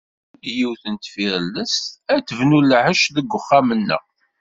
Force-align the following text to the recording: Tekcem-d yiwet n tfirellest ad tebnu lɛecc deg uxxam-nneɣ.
Tekcem-d 0.03 0.43
yiwet 0.57 0.83
n 0.87 0.95
tfirellest 0.97 1.83
ad 2.13 2.21
tebnu 2.27 2.59
lɛecc 2.61 3.03
deg 3.15 3.35
uxxam-nneɣ. 3.37 4.03